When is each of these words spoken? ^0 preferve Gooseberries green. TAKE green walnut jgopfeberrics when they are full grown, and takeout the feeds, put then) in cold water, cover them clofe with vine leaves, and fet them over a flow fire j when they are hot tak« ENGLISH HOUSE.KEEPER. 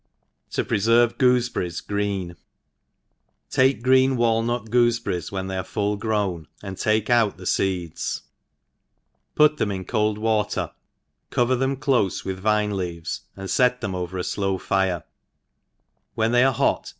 ^0 0.49 0.63
preferve 0.67 1.15
Gooseberries 1.19 1.79
green. 1.79 2.35
TAKE 3.51 3.83
green 3.83 4.17
walnut 4.17 4.65
jgopfeberrics 4.71 5.31
when 5.31 5.45
they 5.45 5.55
are 5.55 5.63
full 5.63 5.95
grown, 5.95 6.47
and 6.63 6.75
takeout 6.75 7.37
the 7.37 7.45
feeds, 7.45 8.23
put 9.35 9.57
then) 9.57 9.69
in 9.69 9.85
cold 9.85 10.17
water, 10.17 10.71
cover 11.29 11.55
them 11.55 11.77
clofe 11.77 12.25
with 12.25 12.39
vine 12.39 12.75
leaves, 12.75 13.21
and 13.37 13.51
fet 13.51 13.79
them 13.81 13.93
over 13.93 14.17
a 14.17 14.23
flow 14.23 14.57
fire 14.57 15.01
j 15.01 15.05
when 16.15 16.31
they 16.31 16.43
are 16.43 16.47
hot 16.47 16.49
tak« 16.49 16.49
ENGLISH 16.49 16.79
HOUSE.KEEPER. 16.79 16.89